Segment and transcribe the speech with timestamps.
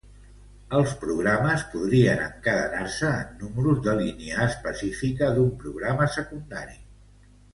[0.77, 6.75] Els programes podrien encadenar-se en números de línia específics d'un programa secundari.